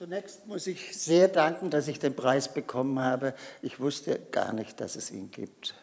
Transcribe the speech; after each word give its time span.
Zunächst 0.00 0.46
muss 0.46 0.66
ich 0.66 0.96
sehr 0.98 1.28
danken, 1.28 1.68
dass 1.68 1.86
ich 1.86 1.98
den 1.98 2.16
Preis 2.16 2.50
bekommen 2.50 3.00
habe. 3.00 3.34
Ich 3.60 3.80
wusste 3.80 4.18
gar 4.30 4.54
nicht, 4.54 4.80
dass 4.80 4.96
es 4.96 5.10
ihn 5.10 5.30
gibt. 5.30 5.74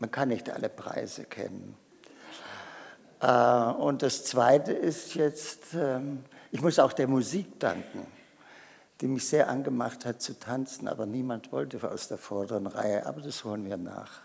Man 0.00 0.10
kann 0.10 0.30
nicht 0.30 0.50
alle 0.50 0.68
Preise 0.68 1.22
kennen. 1.22 1.76
Äh, 3.20 3.28
und 3.28 4.02
das 4.02 4.24
Zweite 4.24 4.72
ist 4.72 5.14
jetzt, 5.14 5.74
ähm, 5.74 6.24
ich 6.50 6.60
muss 6.60 6.80
auch 6.80 6.92
der 6.92 7.06
Musik 7.06 7.60
danken, 7.60 8.04
die 9.00 9.06
mich 9.06 9.28
sehr 9.28 9.48
angemacht 9.48 10.04
hat 10.04 10.20
zu 10.20 10.36
tanzen, 10.36 10.88
aber 10.88 11.06
niemand 11.06 11.52
wollte 11.52 11.88
aus 11.88 12.08
der 12.08 12.18
vorderen 12.18 12.66
Reihe, 12.66 13.06
aber 13.06 13.20
das 13.20 13.44
holen 13.44 13.64
wir 13.64 13.76
nach. 13.76 14.22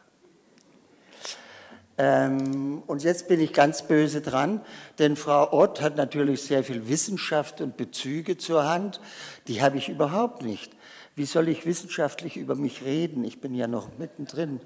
Ähm, 1.99 2.81
und 2.87 3.03
jetzt 3.03 3.27
bin 3.27 3.41
ich 3.41 3.51
ganz 3.51 3.81
böse 3.81 4.21
dran, 4.21 4.61
denn 4.99 5.17
Frau 5.17 5.51
Ott 5.51 5.81
hat 5.81 5.97
natürlich 5.97 6.41
sehr 6.43 6.63
viel 6.63 6.87
Wissenschaft 6.87 7.59
und 7.59 7.75
Bezüge 7.75 8.37
zur 8.37 8.69
Hand. 8.69 9.01
Die 9.47 9.61
habe 9.61 9.77
ich 9.77 9.89
überhaupt 9.89 10.41
nicht. 10.41 10.71
Wie 11.15 11.25
soll 11.25 11.49
ich 11.49 11.65
wissenschaftlich 11.65 12.37
über 12.37 12.55
mich 12.55 12.85
reden? 12.85 13.25
Ich 13.25 13.41
bin 13.41 13.53
ja 13.53 13.67
noch 13.67 13.97
mittendrin. 13.97 14.61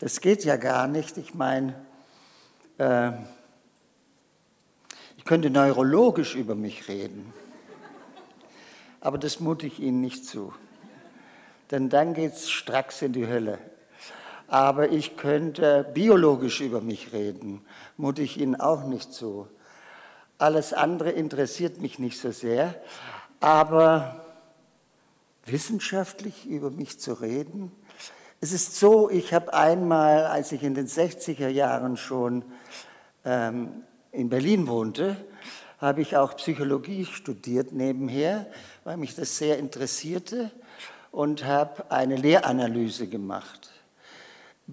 Das 0.00 0.20
geht 0.20 0.44
ja 0.44 0.56
gar 0.56 0.86
nicht. 0.86 1.16
Ich 1.16 1.32
meine, 1.32 1.74
äh, 2.76 3.12
ich 5.16 5.24
könnte 5.24 5.48
neurologisch 5.48 6.34
über 6.34 6.54
mich 6.54 6.88
reden, 6.88 7.32
aber 9.00 9.16
das 9.16 9.40
mute 9.40 9.66
ich 9.66 9.80
Ihnen 9.80 10.02
nicht 10.02 10.26
zu. 10.26 10.52
Denn 11.70 11.88
dann 11.88 12.12
geht 12.12 12.34
es 12.34 12.50
stracks 12.50 13.00
in 13.00 13.14
die 13.14 13.26
Hölle 13.26 13.58
aber 14.50 14.90
ich 14.90 15.16
könnte 15.16 15.88
biologisch 15.94 16.60
über 16.60 16.80
mich 16.80 17.12
reden, 17.12 17.64
mute 17.96 18.22
ich 18.22 18.36
Ihnen 18.36 18.60
auch 18.60 18.84
nicht 18.84 19.12
zu. 19.12 19.46
Alles 20.38 20.72
andere 20.72 21.10
interessiert 21.10 21.80
mich 21.80 22.00
nicht 22.00 22.18
so 22.18 22.32
sehr, 22.32 22.74
aber 23.38 24.24
wissenschaftlich 25.46 26.46
über 26.46 26.70
mich 26.70 26.98
zu 26.98 27.12
reden, 27.12 27.70
es 28.40 28.52
ist 28.52 28.80
so, 28.80 29.08
ich 29.10 29.34
habe 29.34 29.52
einmal, 29.52 30.24
als 30.24 30.50
ich 30.50 30.62
in 30.62 30.74
den 30.74 30.86
60er 30.86 31.48
Jahren 31.48 31.98
schon 31.98 32.42
ähm, 33.24 33.84
in 34.12 34.30
Berlin 34.30 34.66
wohnte, 34.66 35.16
habe 35.78 36.00
ich 36.00 36.16
auch 36.16 36.34
Psychologie 36.36 37.04
studiert 37.04 37.72
nebenher, 37.72 38.46
weil 38.82 38.96
mich 38.96 39.14
das 39.14 39.36
sehr 39.36 39.58
interessierte 39.58 40.50
und 41.10 41.44
habe 41.44 41.90
eine 41.90 42.16
Lehranalyse 42.16 43.08
gemacht 43.08 43.69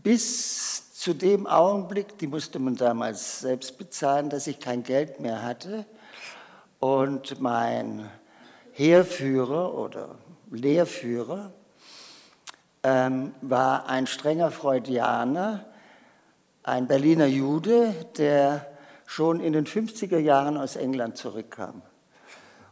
bis 0.01 0.93
zu 0.93 1.13
dem 1.13 1.47
Augenblick, 1.47 2.17
die 2.17 2.27
musste 2.27 2.59
man 2.59 2.75
damals 2.75 3.39
selbst 3.39 3.77
bezahlen, 3.77 4.29
dass 4.29 4.47
ich 4.47 4.59
kein 4.59 4.83
Geld 4.83 5.19
mehr 5.19 5.43
hatte 5.43 5.85
und 6.79 7.39
mein 7.39 8.09
Heerführer 8.73 9.73
oder 9.73 10.15
Lehrführer 10.51 11.51
ähm, 12.83 13.33
war 13.41 13.89
ein 13.89 14.07
strenger 14.07 14.51
Freudianer, 14.51 15.65
ein 16.63 16.87
Berliner 16.87 17.27
Jude, 17.27 17.93
der 18.17 18.67
schon 19.05 19.39
in 19.39 19.53
den 19.53 19.65
50er 19.65 20.19
Jahren 20.19 20.57
aus 20.57 20.75
England 20.75 21.17
zurückkam. 21.17 21.81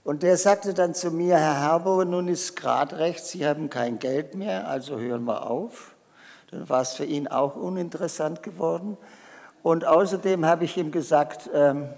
Und 0.03 0.21
der 0.21 0.37
sagte 0.37 0.73
dann 0.73 0.93
zu 0.93 1.09
mir, 1.09 1.37
Herr 1.37 1.61
Herbow, 1.61 2.03
nun 2.03 2.27
ist 2.27 2.55
gerade 2.55 2.99
recht, 2.99 3.25
Sie 3.25 3.47
haben 3.47 3.69
kein 3.69 3.97
Geld 3.97 4.35
mehr, 4.35 4.67
also 4.67 4.99
hören 4.99 5.23
wir 5.23 5.49
auf 5.49 5.94
dann 6.55 6.69
war 6.69 6.81
es 6.81 6.93
für 6.93 7.05
ihn 7.05 7.27
auch 7.27 7.55
uninteressant 7.55 8.41
geworden. 8.41 8.97
Und 9.61 9.85
außerdem 9.85 10.45
habe 10.45 10.63
ich 10.63 10.77
ihm 10.77 10.91
gesagt, 10.91 11.49
ähm, 11.53 11.89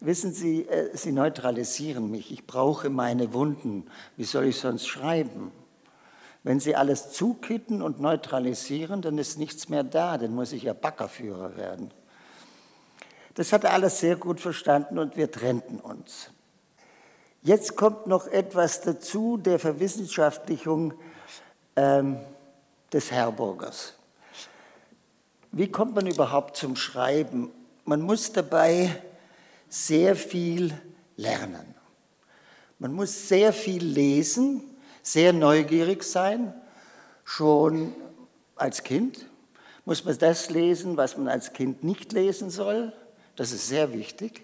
wissen 0.00 0.32
Sie, 0.32 0.66
äh, 0.66 0.96
Sie 0.96 1.12
neutralisieren 1.12 2.10
mich, 2.10 2.32
ich 2.32 2.46
brauche 2.46 2.88
meine 2.88 3.34
Wunden, 3.34 3.86
wie 4.16 4.24
soll 4.24 4.46
ich 4.46 4.58
sonst 4.58 4.86
schreiben? 4.86 5.52
Wenn 6.42 6.58
Sie 6.58 6.74
alles 6.74 7.10
zukitten 7.10 7.82
und 7.82 8.00
neutralisieren, 8.00 9.02
dann 9.02 9.18
ist 9.18 9.38
nichts 9.38 9.68
mehr 9.68 9.82
da, 9.82 10.16
dann 10.16 10.34
muss 10.34 10.52
ich 10.52 10.62
ja 10.62 10.72
Backerführer 10.72 11.56
werden. 11.56 11.90
Das 13.34 13.52
hat 13.52 13.64
er 13.64 13.72
alles 13.74 14.00
sehr 14.00 14.16
gut 14.16 14.40
verstanden 14.40 14.98
und 14.98 15.16
wir 15.16 15.30
trennten 15.30 15.80
uns. 15.80 16.30
Jetzt 17.42 17.76
kommt 17.76 18.06
noch 18.06 18.26
etwas 18.26 18.80
dazu 18.80 19.36
der 19.36 19.58
Verwissenschaftlichung 19.58 20.94
ähm, 21.76 22.18
des 22.92 23.10
Herburgers. 23.10 23.97
Wie 25.50 25.68
kommt 25.68 25.94
man 25.94 26.06
überhaupt 26.06 26.56
zum 26.56 26.76
Schreiben? 26.76 27.50
Man 27.84 28.02
muss 28.02 28.32
dabei 28.32 29.02
sehr 29.68 30.14
viel 30.14 30.74
lernen. 31.16 31.74
Man 32.78 32.92
muss 32.92 33.28
sehr 33.28 33.52
viel 33.52 33.82
lesen, 33.82 34.62
sehr 35.02 35.32
neugierig 35.32 36.04
sein. 36.04 36.54
Schon 37.24 37.94
als 38.56 38.82
Kind 38.82 39.26
muss 39.84 40.04
man 40.04 40.18
das 40.18 40.50
lesen, 40.50 40.96
was 40.96 41.16
man 41.16 41.28
als 41.28 41.54
Kind 41.54 41.82
nicht 41.82 42.12
lesen 42.12 42.50
soll. 42.50 42.92
Das 43.36 43.52
ist 43.52 43.68
sehr 43.68 43.92
wichtig. 43.92 44.42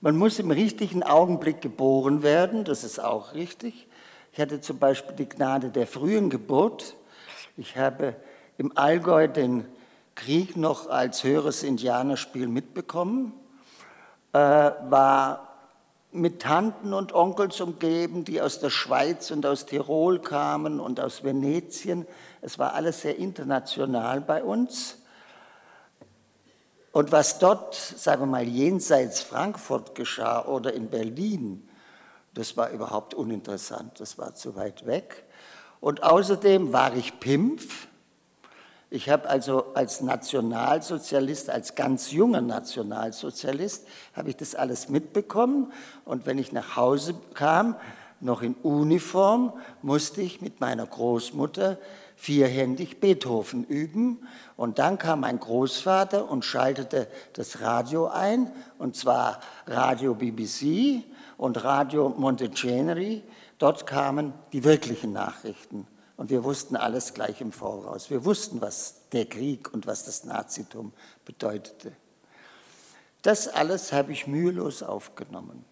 Man 0.00 0.16
muss 0.16 0.38
im 0.38 0.50
richtigen 0.50 1.02
Augenblick 1.02 1.60
geboren 1.60 2.22
werden, 2.22 2.64
das 2.64 2.84
ist 2.84 3.00
auch 3.00 3.34
richtig. 3.34 3.88
Ich 4.32 4.40
hatte 4.40 4.60
zum 4.60 4.78
Beispiel 4.78 5.16
die 5.16 5.28
Gnade 5.28 5.70
der 5.70 5.86
frühen 5.86 6.30
Geburt. 6.30 6.94
Ich 7.56 7.76
habe 7.76 8.14
im 8.56 8.76
Allgäu 8.76 9.28
den 9.28 9.66
Krieg 10.14 10.56
noch 10.56 10.88
als 10.88 11.24
höheres 11.24 11.62
Indianerspiel 11.62 12.46
mitbekommen, 12.46 13.32
äh, 14.32 14.38
war 14.38 15.54
mit 16.12 16.42
Tanten 16.42 16.94
und 16.94 17.12
Onkels 17.12 17.60
umgeben, 17.60 18.24
die 18.24 18.40
aus 18.40 18.60
der 18.60 18.70
Schweiz 18.70 19.32
und 19.32 19.44
aus 19.44 19.66
Tirol 19.66 20.20
kamen 20.20 20.78
und 20.78 21.00
aus 21.00 21.24
Venetien. 21.24 22.06
Es 22.40 22.58
war 22.58 22.74
alles 22.74 23.00
sehr 23.00 23.18
international 23.18 24.20
bei 24.20 24.44
uns. 24.44 24.98
Und 26.92 27.10
was 27.10 27.40
dort, 27.40 27.74
sagen 27.74 28.22
wir 28.22 28.26
mal, 28.26 28.46
jenseits 28.46 29.20
Frankfurt 29.20 29.96
geschah 29.96 30.44
oder 30.44 30.72
in 30.72 30.88
Berlin, 30.88 31.68
das 32.34 32.56
war 32.56 32.70
überhaupt 32.70 33.14
uninteressant, 33.14 33.98
das 33.98 34.16
war 34.16 34.36
zu 34.36 34.54
weit 34.54 34.86
weg. 34.86 35.24
Und 35.80 36.04
außerdem 36.04 36.72
war 36.72 36.94
ich 36.94 37.18
Pimpf. 37.18 37.88
Ich 38.90 39.08
habe 39.08 39.28
also 39.28 39.74
als 39.74 40.00
Nationalsozialist, 40.00 41.50
als 41.50 41.74
ganz 41.74 42.12
junger 42.12 42.40
Nationalsozialist, 42.40 43.86
habe 44.14 44.30
ich 44.30 44.36
das 44.36 44.54
alles 44.54 44.88
mitbekommen. 44.88 45.72
Und 46.04 46.26
wenn 46.26 46.38
ich 46.38 46.52
nach 46.52 46.76
Hause 46.76 47.14
kam, 47.34 47.76
noch 48.20 48.42
in 48.42 48.54
Uniform, 48.62 49.52
musste 49.82 50.20
ich 50.22 50.40
mit 50.40 50.60
meiner 50.60 50.86
Großmutter 50.86 51.78
vierhändig 52.16 53.00
Beethoven 53.00 53.64
üben. 53.64 54.26
Und 54.56 54.78
dann 54.78 54.98
kam 54.98 55.20
mein 55.20 55.40
Großvater 55.40 56.30
und 56.30 56.44
schaltete 56.44 57.08
das 57.32 57.60
Radio 57.60 58.06
ein, 58.06 58.50
und 58.78 58.96
zwar 58.96 59.40
Radio 59.66 60.14
BBC 60.14 61.02
und 61.36 61.64
Radio 61.64 62.08
Monteceneri 62.10 63.22
Dort 63.58 63.86
kamen 63.86 64.32
die 64.52 64.64
wirklichen 64.64 65.12
Nachrichten 65.12 65.86
und 66.16 66.30
wir 66.30 66.44
wussten 66.44 66.76
alles 66.76 67.14
gleich 67.14 67.40
im 67.40 67.52
Voraus. 67.52 68.10
Wir 68.10 68.24
wussten, 68.24 68.60
was 68.60 69.08
der 69.12 69.26
Krieg 69.26 69.72
und 69.72 69.86
was 69.86 70.04
das 70.04 70.24
Nazitum 70.24 70.92
bedeutete. 71.24 71.92
Das 73.22 73.48
alles 73.48 73.92
habe 73.92 74.12
ich 74.12 74.26
mühelos 74.26 74.82
aufgenommen, 74.82 75.64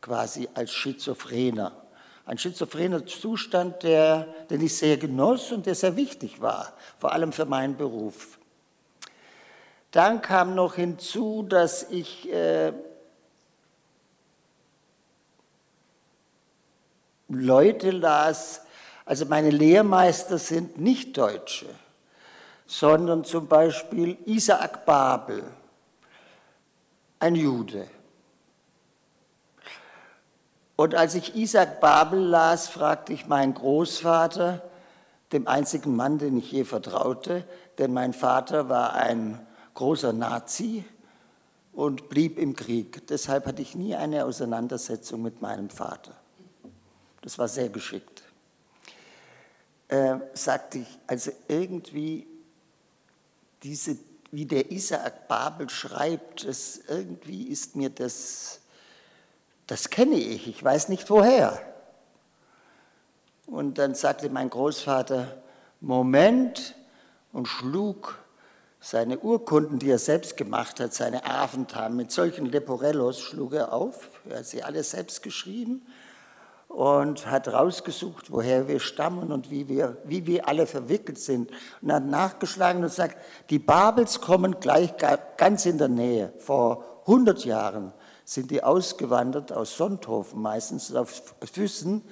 quasi 0.00 0.48
als 0.54 0.72
Schizophrener. 0.72 1.82
Ein 2.24 2.38
schizophrener 2.38 3.06
Zustand, 3.06 3.82
der, 3.82 4.24
den 4.50 4.60
ich 4.60 4.76
sehr 4.76 4.96
genoss 4.96 5.52
und 5.52 5.66
der 5.66 5.74
sehr 5.74 5.96
wichtig 5.96 6.40
war, 6.40 6.72
vor 6.98 7.12
allem 7.12 7.32
für 7.32 7.44
meinen 7.44 7.76
Beruf. 7.76 8.38
Dann 9.90 10.22
kam 10.22 10.54
noch 10.54 10.74
hinzu, 10.74 11.42
dass 11.42 11.84
ich 11.84 12.30
äh, 12.32 12.72
Leute 17.28 17.90
las, 17.90 18.65
also 19.06 19.24
meine 19.24 19.48
Lehrmeister 19.48 20.36
sind 20.36 20.78
nicht 20.78 21.16
Deutsche, 21.16 21.66
sondern 22.66 23.24
zum 23.24 23.46
Beispiel 23.48 24.18
Isaac 24.26 24.84
Babel, 24.84 25.42
ein 27.18 27.34
Jude. 27.34 27.86
Und 30.76 30.94
als 30.94 31.14
ich 31.14 31.34
Isaac 31.34 31.80
Babel 31.80 32.20
las, 32.20 32.68
fragte 32.68 33.14
ich 33.14 33.26
meinen 33.26 33.54
Großvater, 33.54 34.62
dem 35.32 35.48
einzigen 35.48 35.96
Mann, 35.96 36.18
den 36.18 36.36
ich 36.36 36.52
je 36.52 36.64
vertraute, 36.64 37.44
denn 37.78 37.94
mein 37.94 38.12
Vater 38.12 38.68
war 38.68 38.92
ein 38.92 39.44
großer 39.72 40.12
Nazi 40.12 40.84
und 41.72 42.10
blieb 42.10 42.38
im 42.38 42.54
Krieg. 42.54 43.06
Deshalb 43.06 43.46
hatte 43.46 43.62
ich 43.62 43.74
nie 43.74 43.94
eine 43.94 44.26
Auseinandersetzung 44.26 45.22
mit 45.22 45.40
meinem 45.40 45.70
Vater 45.70 46.12
das 47.26 47.40
war 47.40 47.48
sehr 47.48 47.68
geschickt, 47.68 48.22
äh, 49.88 50.16
sagte 50.34 50.78
ich, 50.78 50.98
also 51.06 51.30
irgendwie 51.48 52.26
diese, 53.62 53.96
wie 54.30 54.44
der 54.44 54.70
Isaac 54.70 55.28
Babel 55.28 55.68
schreibt, 55.68 56.46
das, 56.46 56.80
irgendwie 56.88 57.48
ist 57.48 57.76
mir 57.76 57.90
das, 57.90 58.60
das 59.66 59.90
kenne 59.90 60.16
ich, 60.16 60.48
ich 60.48 60.62
weiß 60.62 60.88
nicht 60.88 61.08
woher. 61.10 61.60
Und 63.46 63.78
dann 63.78 63.94
sagte 63.94 64.28
mein 64.28 64.50
Großvater, 64.50 65.42
Moment, 65.80 66.74
und 67.32 67.46
schlug 67.46 68.18
seine 68.80 69.18
Urkunden, 69.18 69.78
die 69.78 69.90
er 69.90 69.98
selbst 69.98 70.36
gemacht 70.36 70.80
hat, 70.80 70.94
seine 70.94 71.24
Aventamen 71.24 71.96
mit 71.96 72.10
solchen 72.10 72.46
Leporellos 72.46 73.20
schlug 73.20 73.52
er 73.52 73.72
auf. 73.72 74.08
Er 74.28 74.38
hat 74.38 74.46
sie 74.46 74.62
alle 74.62 74.82
selbst 74.82 75.22
geschrieben 75.22 75.86
und 76.76 77.30
hat 77.30 77.48
rausgesucht, 77.48 78.30
woher 78.30 78.68
wir 78.68 78.80
stammen 78.80 79.32
und 79.32 79.50
wie 79.50 79.66
wir, 79.66 79.96
wie 80.04 80.26
wir 80.26 80.46
alle 80.46 80.66
verwickelt 80.66 81.18
sind. 81.18 81.50
Und 81.80 81.90
hat 81.90 82.04
nachgeschlagen 82.04 82.84
und 82.84 82.92
sagt, 82.92 83.16
die 83.48 83.58
Babels 83.58 84.20
kommen 84.20 84.60
gleich 84.60 84.92
ganz 85.38 85.64
in 85.64 85.78
der 85.78 85.88
Nähe. 85.88 86.34
Vor 86.36 87.00
100 87.06 87.46
Jahren 87.46 87.94
sind 88.26 88.50
die 88.50 88.62
ausgewandert 88.62 89.54
aus 89.54 89.74
Sonthofen, 89.78 90.42
meistens 90.42 90.94
auf 90.94 91.22
Füssen. 91.50 92.02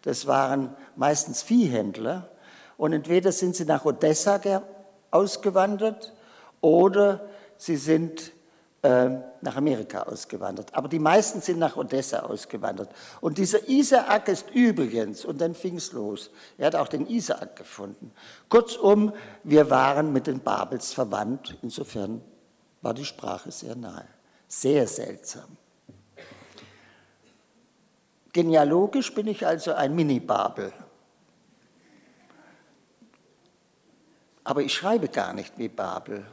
Das 0.00 0.26
waren 0.26 0.74
meistens 0.96 1.42
Viehhändler. 1.42 2.30
Und 2.78 2.94
entweder 2.94 3.32
sind 3.32 3.54
sie 3.54 3.66
nach 3.66 3.84
Odessa 3.84 4.40
ausgewandert 5.10 6.14
oder 6.62 7.28
sie 7.58 7.76
sind 7.76 8.32
äh, 8.86 9.10
nach 9.40 9.56
Amerika 9.56 10.02
ausgewandert. 10.02 10.72
Aber 10.72 10.86
die 10.86 11.00
meisten 11.00 11.40
sind 11.40 11.58
nach 11.58 11.76
Odessa 11.76 12.20
ausgewandert. 12.20 12.88
Und 13.20 13.38
dieser 13.38 13.68
Isaak 13.68 14.28
ist 14.28 14.50
übrigens, 14.50 15.24
und 15.24 15.40
dann 15.40 15.56
fing 15.56 15.76
es 15.76 15.90
los, 15.90 16.30
er 16.56 16.68
hat 16.68 16.76
auch 16.76 16.86
den 16.86 17.04
Isaak 17.06 17.56
gefunden. 17.56 18.12
Kurzum, 18.48 19.12
wir 19.42 19.70
waren 19.70 20.12
mit 20.12 20.28
den 20.28 20.38
Babels 20.38 20.92
verwandt, 20.92 21.58
insofern 21.62 22.22
war 22.80 22.94
die 22.94 23.04
Sprache 23.04 23.50
sehr 23.50 23.74
nahe. 23.74 24.06
Sehr 24.46 24.86
seltsam. 24.86 25.56
Genealogisch 28.32 29.12
bin 29.12 29.26
ich 29.26 29.44
also 29.44 29.72
ein 29.72 29.96
Mini-Babel. 29.96 30.72
Aber 34.44 34.62
ich 34.62 34.72
schreibe 34.72 35.08
gar 35.08 35.32
nicht 35.32 35.58
wie 35.58 35.68
Babel. 35.68 36.24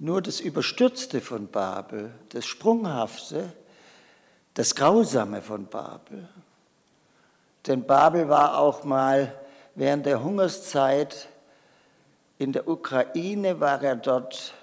Nur 0.00 0.22
das 0.22 0.40
Überstürzte 0.40 1.20
von 1.20 1.48
Babel, 1.48 2.12
das 2.28 2.46
Sprunghafte, 2.46 3.52
das 4.54 4.74
Grausame 4.74 5.42
von 5.42 5.66
Babel. 5.66 6.28
Denn 7.66 7.84
Babel 7.84 8.28
war 8.28 8.58
auch 8.58 8.84
mal 8.84 9.34
während 9.74 10.06
der 10.06 10.22
Hungerszeit 10.22 11.28
in 12.38 12.52
der 12.52 12.68
Ukraine, 12.68 13.58
war 13.60 13.82
er 13.82 13.96
dort 13.96 14.54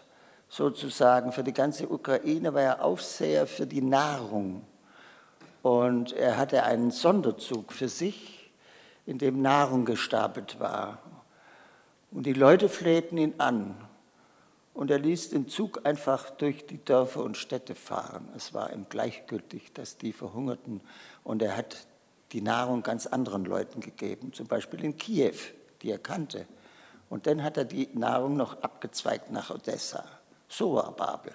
sozusagen 0.47 1.33
für 1.33 1.43
die 1.43 1.53
ganze 1.53 1.89
Ukraine, 1.89 2.53
war 2.53 2.61
er 2.61 2.83
Aufseher 2.83 3.45
für 3.45 3.67
die 3.67 3.81
Nahrung. 3.81 4.63
Und 5.61 6.13
er 6.13 6.37
hatte 6.37 6.63
einen 6.63 6.91
Sonderzug 6.91 7.73
für 7.73 7.89
sich, 7.89 8.51
in 9.05 9.17
dem 9.17 9.41
Nahrung 9.41 9.85
gestapelt 9.85 10.59
war. 10.59 10.99
Und 12.11 12.25
die 12.25 12.33
Leute 12.33 12.69
flehten 12.69 13.17
ihn 13.17 13.33
an. 13.37 13.75
Und 14.75 14.91
er 14.91 14.99
ließ 14.99 15.29
den 15.29 15.47
Zug 15.47 15.85
einfach 15.85 16.29
durch 16.31 16.67
die 16.67 16.83
Dörfer 16.83 17.23
und 17.23 17.37
Städte 17.37 17.75
fahren. 17.75 18.27
Es 18.35 18.53
war 18.53 18.73
ihm 18.73 18.87
gleichgültig, 18.89 19.71
dass 19.71 19.97
die 19.97 20.11
verhungerten. 20.11 20.81
Und 21.23 21.41
er 21.41 21.55
hat 21.55 21.87
die 22.33 22.41
Nahrung 22.41 22.83
ganz 22.83 23.07
anderen 23.07 23.45
Leuten 23.45 23.79
gegeben, 23.79 24.33
zum 24.33 24.47
Beispiel 24.47 24.83
in 24.83 24.97
Kiew, 24.97 25.37
die 25.81 25.91
er 25.91 25.97
kannte. 25.97 26.45
Und 27.09 27.25
dann 27.25 27.41
hat 27.41 27.55
er 27.55 27.63
die 27.63 27.87
Nahrung 27.93 28.35
noch 28.35 28.61
abgezweigt 28.63 29.31
nach 29.31 29.49
Odessa. 29.49 30.03
So 30.49 30.75
war 30.75 30.91
Babel. 30.91 31.33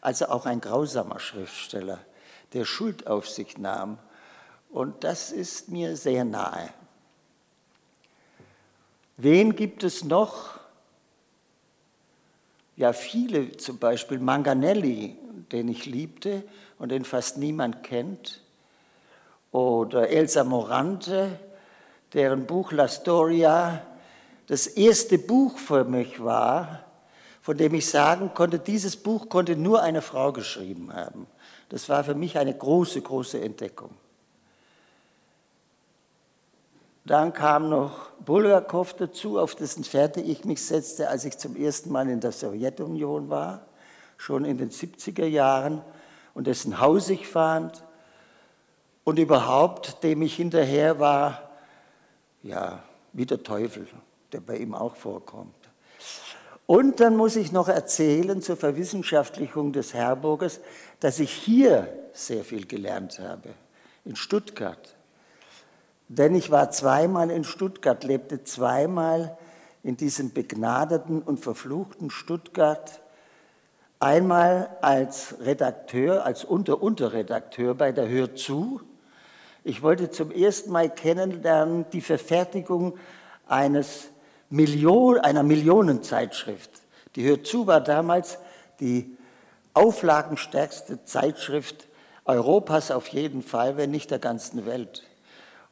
Also 0.00 0.26
auch 0.26 0.46
ein 0.46 0.60
grausamer 0.60 1.18
Schriftsteller, 1.18 1.98
der 2.52 2.64
Schuld 2.64 3.08
auf 3.08 3.28
sich 3.28 3.58
nahm. 3.58 3.98
Und 4.70 5.02
das 5.02 5.32
ist 5.32 5.70
mir 5.70 5.96
sehr 5.96 6.24
nahe. 6.24 6.72
Wen 9.16 9.56
gibt 9.56 9.82
es 9.82 10.04
noch? 10.04 10.61
Ja, 12.76 12.92
viele, 12.92 13.56
zum 13.56 13.78
Beispiel 13.78 14.18
Manganelli, 14.18 15.16
den 15.52 15.68
ich 15.68 15.86
liebte 15.86 16.42
und 16.78 16.90
den 16.90 17.04
fast 17.04 17.36
niemand 17.36 17.82
kennt. 17.82 18.40
Oder 19.50 20.08
Elsa 20.08 20.44
Morante, 20.44 21.38
deren 22.14 22.46
Buch 22.46 22.72
La 22.72 22.88
Storia 22.88 23.82
das 24.46 24.66
erste 24.66 25.18
Buch 25.18 25.58
für 25.58 25.84
mich 25.84 26.22
war, 26.22 26.84
von 27.40 27.56
dem 27.56 27.74
ich 27.74 27.88
sagen 27.88 28.32
konnte, 28.34 28.58
dieses 28.58 28.96
Buch 28.96 29.28
konnte 29.28 29.56
nur 29.56 29.82
eine 29.82 30.02
Frau 30.02 30.32
geschrieben 30.32 30.92
haben. 30.92 31.26
Das 31.68 31.88
war 31.88 32.04
für 32.04 32.14
mich 32.14 32.38
eine 32.38 32.54
große, 32.54 33.00
große 33.00 33.40
Entdeckung. 33.40 33.90
Dann 37.04 37.32
kam 37.32 37.68
noch 37.68 38.10
Bulgakov 38.24 38.94
dazu, 38.94 39.38
auf 39.38 39.54
dessen 39.54 39.82
Fährte 39.82 40.20
ich 40.20 40.44
mich 40.44 40.64
setzte, 40.64 41.08
als 41.08 41.24
ich 41.24 41.36
zum 41.36 41.56
ersten 41.56 41.90
Mal 41.90 42.08
in 42.08 42.20
der 42.20 42.32
Sowjetunion 42.32 43.28
war, 43.28 43.66
schon 44.16 44.44
in 44.44 44.56
den 44.58 44.70
70er 44.70 45.26
Jahren, 45.26 45.82
und 46.34 46.46
dessen 46.46 46.80
Haus 46.80 47.10
ich 47.10 47.28
fand 47.28 47.84
und 49.04 49.18
überhaupt, 49.18 50.02
dem 50.02 50.22
ich 50.22 50.36
hinterher 50.36 50.98
war, 50.98 51.50
ja, 52.42 52.82
wie 53.12 53.26
der 53.26 53.42
Teufel, 53.42 53.86
der 54.32 54.40
bei 54.40 54.56
ihm 54.56 54.74
auch 54.74 54.96
vorkommt. 54.96 55.54
Und 56.66 57.00
dann 57.00 57.16
muss 57.16 57.36
ich 57.36 57.52
noch 57.52 57.68
erzählen 57.68 58.40
zur 58.40 58.56
Verwissenschaftlichung 58.56 59.72
des 59.72 59.92
Herburgers, 59.92 60.60
dass 61.00 61.18
ich 61.18 61.32
hier 61.32 61.92
sehr 62.12 62.44
viel 62.44 62.66
gelernt 62.66 63.18
habe, 63.18 63.50
in 64.04 64.16
Stuttgart. 64.16 64.96
Denn 66.14 66.34
ich 66.34 66.50
war 66.50 66.70
zweimal 66.70 67.30
in 67.30 67.42
Stuttgart, 67.42 68.04
lebte 68.04 68.44
zweimal 68.44 69.38
in 69.82 69.96
diesem 69.96 70.34
begnadeten 70.34 71.22
und 71.22 71.40
verfluchten 71.40 72.10
Stuttgart. 72.10 73.00
Einmal 73.98 74.68
als 74.82 75.36
Redakteur, 75.40 76.26
als 76.26 76.44
Unter-Unterredakteur 76.44 77.74
bei 77.74 77.92
der 77.92 78.10
Hör 78.10 78.34
zu. 78.34 78.82
Ich 79.64 79.80
wollte 79.80 80.10
zum 80.10 80.30
ersten 80.30 80.70
Mal 80.70 80.90
kennenlernen 80.90 81.86
die 81.94 82.02
Verfertigung 82.02 82.98
eines 83.48 84.08
Million, 84.50 85.16
einer 85.16 85.42
Millionenzeitschrift. 85.42 86.72
Die 87.16 87.24
Hör 87.24 87.42
zu 87.42 87.66
war 87.66 87.80
damals 87.80 88.36
die 88.80 89.16
auflagenstärkste 89.72 91.04
Zeitschrift 91.04 91.88
Europas 92.26 92.90
auf 92.90 93.08
jeden 93.08 93.42
Fall, 93.42 93.78
wenn 93.78 93.90
nicht 93.90 94.10
der 94.10 94.18
ganzen 94.18 94.66
Welt. 94.66 95.04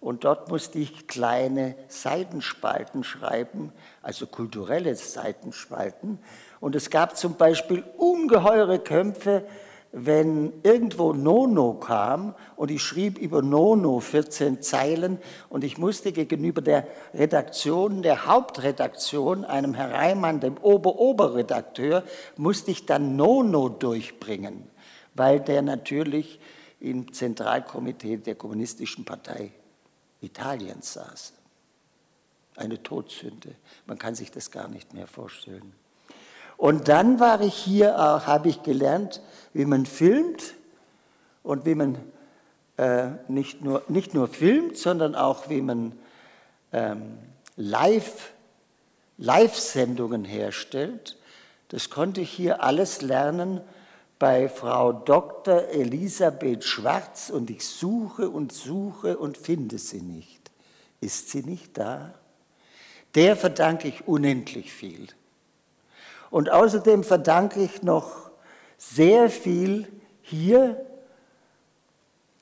Und 0.00 0.24
dort 0.24 0.48
musste 0.48 0.78
ich 0.78 1.06
kleine 1.08 1.74
Seitenspalten 1.88 3.04
schreiben, 3.04 3.70
also 4.00 4.26
kulturelle 4.26 4.94
Seitenspalten. 4.94 6.18
Und 6.58 6.74
es 6.74 6.88
gab 6.88 7.18
zum 7.18 7.34
Beispiel 7.34 7.84
ungeheure 7.98 8.78
Kämpfe, 8.78 9.44
wenn 9.92 10.52
irgendwo 10.62 11.12
Nono 11.12 11.74
kam 11.74 12.34
und 12.56 12.70
ich 12.70 12.82
schrieb 12.82 13.18
über 13.18 13.42
Nono 13.42 14.00
14 14.00 14.62
Zeilen 14.62 15.18
und 15.48 15.64
ich 15.64 15.78
musste 15.78 16.12
gegenüber 16.12 16.62
der 16.62 16.86
Redaktion, 17.12 18.02
der 18.02 18.26
Hauptredaktion, 18.26 19.44
einem 19.44 19.74
Herr 19.74 19.92
Reimann, 19.92 20.40
dem 20.40 20.56
Ober-Oberredakteur, 20.58 22.04
musste 22.36 22.70
ich 22.70 22.86
dann 22.86 23.16
Nono 23.16 23.68
durchbringen, 23.68 24.62
weil 25.14 25.40
der 25.40 25.60
natürlich 25.62 26.38
im 26.78 27.12
Zentralkomitee 27.12 28.18
der 28.18 28.36
Kommunistischen 28.36 29.04
Partei 29.04 29.50
Italiens 30.20 30.94
saß. 30.94 31.32
Eine 32.56 32.82
Todsünde. 32.82 33.54
Man 33.86 33.98
kann 33.98 34.14
sich 34.14 34.30
das 34.30 34.50
gar 34.50 34.68
nicht 34.68 34.92
mehr 34.92 35.06
vorstellen. 35.06 35.72
Und 36.56 36.88
dann 36.88 37.20
war 37.20 37.40
ich 37.40 37.54
hier, 37.54 37.98
auch, 37.98 38.26
habe 38.26 38.48
ich 38.50 38.62
gelernt, 38.62 39.22
wie 39.54 39.64
man 39.64 39.86
filmt 39.86 40.54
und 41.42 41.64
wie 41.64 41.74
man 41.74 41.96
äh, 42.76 43.08
nicht, 43.28 43.62
nur, 43.62 43.82
nicht 43.88 44.12
nur 44.12 44.28
filmt, 44.28 44.76
sondern 44.76 45.14
auch 45.14 45.48
wie 45.48 45.62
man 45.62 45.92
ähm, 46.72 47.18
live, 47.56 48.32
Live-Sendungen 49.16 50.24
herstellt. 50.24 51.16
Das 51.68 51.88
konnte 51.88 52.20
ich 52.20 52.30
hier 52.30 52.62
alles 52.62 53.00
lernen 53.00 53.60
bei 54.20 54.50
Frau 54.50 54.92
Dr. 54.92 55.70
Elisabeth 55.70 56.62
Schwarz 56.62 57.30
und 57.30 57.48
ich 57.48 57.66
suche 57.66 58.28
und 58.28 58.52
suche 58.52 59.16
und 59.16 59.38
finde 59.38 59.78
sie 59.78 60.02
nicht. 60.02 60.50
Ist 61.00 61.30
sie 61.30 61.42
nicht 61.42 61.78
da? 61.78 62.12
Der 63.14 63.34
verdanke 63.34 63.88
ich 63.88 64.06
unendlich 64.06 64.74
viel. 64.74 65.06
Und 66.30 66.50
außerdem 66.50 67.02
verdanke 67.02 67.62
ich 67.62 67.82
noch 67.82 68.30
sehr 68.76 69.30
viel 69.30 69.88
hier 70.20 70.84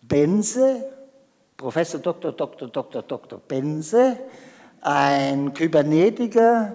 Benze, 0.02 0.84
Professor 1.56 2.00
Dr. 2.00 2.32
Dr. 2.32 2.68
Dr. 2.68 3.02
Dr. 3.02 3.38
Benze, 3.38 4.18
ein 4.80 5.54
Kybernetiker 5.54 6.74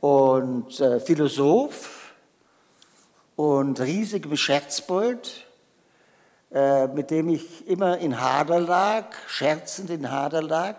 und 0.00 0.78
äh, 0.78 1.00
Philosoph, 1.00 2.01
und 3.36 3.80
riesigem 3.80 4.36
Scherzbold, 4.36 5.46
äh, 6.52 6.86
mit 6.88 7.10
dem 7.10 7.28
ich 7.28 7.66
immer 7.66 7.98
in 7.98 8.20
Hader 8.20 8.60
lag, 8.60 9.06
scherzend 9.26 9.90
in 9.90 10.10
Hader 10.10 10.42
lag, 10.42 10.76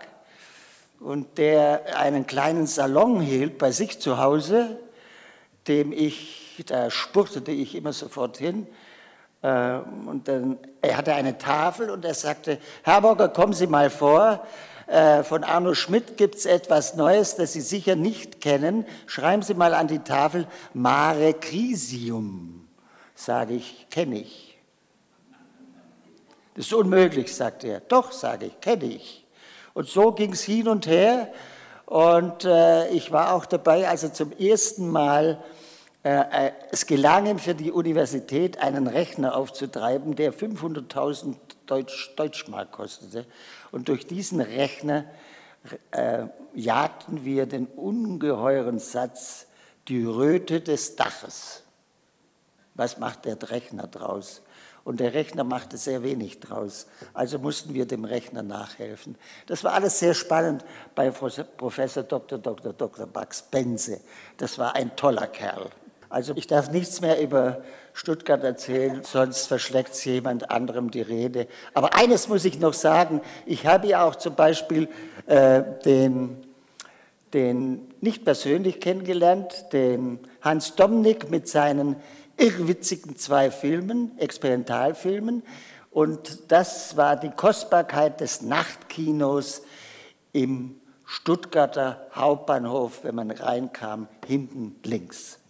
und 1.00 1.38
der 1.38 1.98
einen 1.98 2.26
kleinen 2.26 2.66
Salon 2.66 3.20
hielt 3.20 3.58
bei 3.58 3.72
sich 3.72 4.00
zu 4.00 4.18
Hause, 4.18 4.78
dem 5.66 5.92
ich, 5.92 6.64
da 6.66 6.90
spurtete 6.90 7.50
ich 7.50 7.74
immer 7.74 7.92
sofort 7.92 8.38
hin, 8.38 8.66
äh, 9.42 9.78
und 10.06 10.28
dann, 10.28 10.58
er 10.80 10.96
hatte 10.96 11.14
eine 11.14 11.36
Tafel 11.36 11.90
und 11.90 12.04
er 12.04 12.14
sagte, 12.14 12.58
Herr 12.82 13.00
Burger, 13.02 13.28
kommen 13.28 13.52
Sie 13.52 13.66
mal 13.66 13.90
vor, 13.90 14.46
von 14.86 15.44
Arno 15.44 15.74
Schmidt 15.74 16.16
gibt 16.16 16.34
es 16.34 16.46
etwas 16.46 16.94
Neues, 16.94 17.36
das 17.36 17.54
Sie 17.54 17.62
sicher 17.62 17.96
nicht 17.96 18.40
kennen. 18.40 18.84
Schreiben 19.06 19.42
Sie 19.42 19.54
mal 19.54 19.72
an 19.72 19.88
die 19.88 20.00
Tafel 20.00 20.46
Mare 20.74 21.34
Crisium. 21.34 22.68
Sage 23.14 23.54
ich, 23.54 23.86
kenne 23.90 24.20
ich. 24.20 24.58
Das 26.54 26.66
ist 26.66 26.74
unmöglich, 26.74 27.34
sagt 27.34 27.64
er. 27.64 27.80
Doch, 27.80 28.12
sage 28.12 28.46
ich, 28.46 28.60
kenne 28.60 28.84
ich. 28.84 29.24
Und 29.72 29.88
so 29.88 30.12
ging 30.12 30.32
es 30.32 30.42
hin 30.42 30.68
und 30.68 30.86
her. 30.86 31.32
Und 31.86 32.44
äh, 32.44 32.88
ich 32.88 33.12
war 33.12 33.34
auch 33.34 33.46
dabei, 33.46 33.88
also 33.88 34.08
zum 34.08 34.32
ersten 34.32 34.88
Mal 34.88 35.30
äh, 35.30 35.36
äh, 35.36 35.63
es 36.04 36.84
gelang 36.86 37.24
ihm 37.24 37.38
für 37.38 37.54
die 37.54 37.72
Universität, 37.72 38.58
einen 38.58 38.86
Rechner 38.86 39.34
aufzutreiben, 39.34 40.14
der 40.14 40.34
500.000 40.34 41.34
Deutsch, 41.64 42.14
Deutschmark 42.16 42.72
kostete. 42.72 43.24
Und 43.72 43.88
durch 43.88 44.06
diesen 44.06 44.42
Rechner 44.42 45.06
äh, 45.92 46.26
jagten 46.54 47.24
wir 47.24 47.46
den 47.46 47.66
ungeheuren 47.66 48.78
Satz, 48.78 49.46
die 49.88 50.04
Röte 50.04 50.60
des 50.60 50.96
Daches. 50.96 51.62
Was 52.74 52.98
macht 52.98 53.24
der 53.24 53.38
Rechner 53.50 53.86
draus? 53.86 54.42
Und 54.84 55.00
der 55.00 55.14
Rechner 55.14 55.44
machte 55.44 55.78
sehr 55.78 56.02
wenig 56.02 56.40
draus. 56.40 56.86
Also 57.14 57.38
mussten 57.38 57.72
wir 57.72 57.86
dem 57.86 58.04
Rechner 58.04 58.42
nachhelfen. 58.42 59.16
Das 59.46 59.64
war 59.64 59.72
alles 59.72 59.98
sehr 59.98 60.12
spannend 60.12 60.66
bei 60.94 61.10
Professor 61.10 62.02
Dr. 62.02 62.38
Dr. 62.38 62.74
Dr. 62.74 63.06
Bugs 63.06 63.40
Benze. 63.40 64.02
Das 64.36 64.58
war 64.58 64.74
ein 64.74 64.94
toller 64.96 65.28
Kerl. 65.28 65.70
Also 66.14 66.32
ich 66.36 66.46
darf 66.46 66.70
nichts 66.70 67.00
mehr 67.00 67.20
über 67.20 67.64
Stuttgart 67.92 68.44
erzählen, 68.44 69.02
sonst 69.02 69.48
verschlägt 69.48 69.94
es 69.94 70.04
jemand 70.04 70.48
anderem 70.48 70.92
die 70.92 71.00
Rede. 71.00 71.48
Aber 71.74 71.96
eines 71.96 72.28
muss 72.28 72.44
ich 72.44 72.60
noch 72.60 72.72
sagen, 72.72 73.20
ich 73.46 73.66
habe 73.66 73.88
ja 73.88 74.04
auch 74.04 74.14
zum 74.14 74.36
Beispiel 74.36 74.88
äh, 75.26 75.64
den, 75.84 76.46
den 77.32 77.92
nicht 78.00 78.24
persönlich 78.24 78.80
kennengelernt, 78.80 79.72
den 79.72 80.20
Hans 80.40 80.76
Domnick 80.76 81.32
mit 81.32 81.48
seinen 81.48 81.96
irrwitzigen 82.36 83.16
zwei 83.16 83.50
Filmen, 83.50 84.16
Experimentalfilmen. 84.20 85.42
Und 85.90 86.52
das 86.52 86.96
war 86.96 87.16
die 87.16 87.30
Kostbarkeit 87.30 88.20
des 88.20 88.40
Nachtkinos 88.40 89.62
im 90.32 90.80
Stuttgarter 91.06 92.06
Hauptbahnhof, 92.14 93.02
wenn 93.02 93.16
man 93.16 93.32
reinkam, 93.32 94.06
hinten 94.24 94.76
links. 94.84 95.40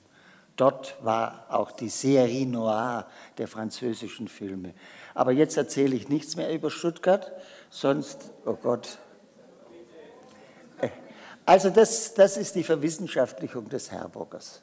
Dort 0.56 0.96
war 1.02 1.46
auch 1.48 1.72
die 1.72 1.90
Série 1.90 2.46
Noire 2.46 3.06
der 3.38 3.48
französischen 3.48 4.28
Filme. 4.28 4.72
Aber 5.12 5.32
jetzt 5.32 5.56
erzähle 5.56 5.96
ich 5.96 6.08
nichts 6.08 6.36
mehr 6.36 6.52
über 6.52 6.70
Stuttgart, 6.70 7.32
sonst, 7.70 8.30
oh 8.44 8.54
Gott. 8.54 8.98
Äh, 10.80 10.90
also 11.44 11.70
das, 11.70 12.14
das 12.14 12.36
ist 12.36 12.54
die 12.54 12.62
Verwissenschaftlichung 12.62 13.68
des 13.68 13.90
Herburgers. 13.90 14.62